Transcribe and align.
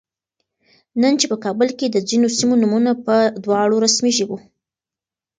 نن 1.01 1.13
چې 1.19 1.25
په 1.31 1.37
کابل 1.45 1.69
کې 1.77 1.87
د 1.89 1.97
ځینو 2.09 2.27
سیمو 2.37 2.55
نومونه 2.61 2.91
په 3.05 3.15
دواړو 3.43 3.75
رسمي 3.85 4.11
ژبو 4.17 4.37